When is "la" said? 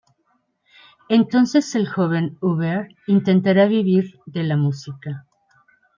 4.41-4.57